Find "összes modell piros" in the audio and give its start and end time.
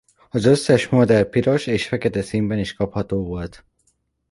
0.45-1.67